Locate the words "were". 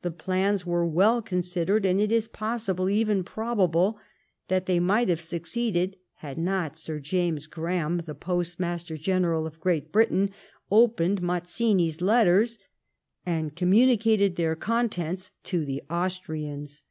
0.66-0.84